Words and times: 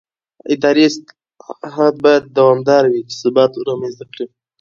اداري 0.53 0.83
اصلاحات 0.89 1.95
باید 2.03 2.23
دوامداره 2.37 2.87
وي 2.93 3.01
چې 3.09 3.15
ثبات 3.23 3.51
رامنځته 3.69 4.05
کړي 4.11 4.25